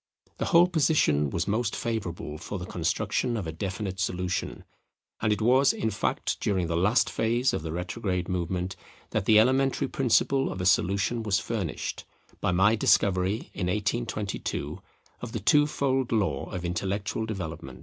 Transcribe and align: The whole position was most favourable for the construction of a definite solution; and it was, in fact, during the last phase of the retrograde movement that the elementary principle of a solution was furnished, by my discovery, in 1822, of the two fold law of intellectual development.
The 0.39 0.45
whole 0.45 0.65
position 0.67 1.29
was 1.29 1.47
most 1.47 1.75
favourable 1.75 2.39
for 2.39 2.57
the 2.57 2.65
construction 2.65 3.37
of 3.37 3.45
a 3.45 3.51
definite 3.51 3.99
solution; 3.99 4.63
and 5.21 5.31
it 5.31 5.43
was, 5.43 5.73
in 5.73 5.91
fact, 5.91 6.39
during 6.39 6.65
the 6.65 6.75
last 6.75 7.07
phase 7.07 7.53
of 7.53 7.61
the 7.61 7.71
retrograde 7.71 8.27
movement 8.27 8.75
that 9.11 9.25
the 9.25 9.37
elementary 9.39 9.87
principle 9.87 10.51
of 10.51 10.59
a 10.59 10.65
solution 10.65 11.21
was 11.21 11.37
furnished, 11.37 12.03
by 12.39 12.51
my 12.51 12.75
discovery, 12.75 13.51
in 13.53 13.67
1822, 13.67 14.81
of 15.21 15.33
the 15.33 15.39
two 15.39 15.67
fold 15.67 16.11
law 16.11 16.45
of 16.49 16.65
intellectual 16.65 17.27
development. 17.27 17.79